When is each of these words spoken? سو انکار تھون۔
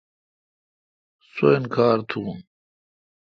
سو 1.31 1.45
انکار 1.57 1.97
تھون۔ 2.09 2.37